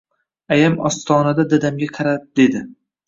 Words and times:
Ayam 0.55 0.77
ostonada 0.89 1.45
dadamga 1.53 1.91
qarab 1.99 2.25
dedi 2.41 2.65